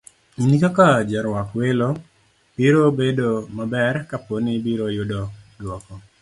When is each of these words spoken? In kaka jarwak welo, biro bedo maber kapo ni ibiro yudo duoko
In 0.41 0.51
kaka 0.61 0.87
jarwak 1.09 1.49
welo, 1.59 1.89
biro 2.55 2.83
bedo 2.99 3.29
maber 3.57 3.95
kapo 4.09 4.33
ni 4.43 4.51
ibiro 4.57 4.87
yudo 4.97 5.21
duoko 5.61 5.93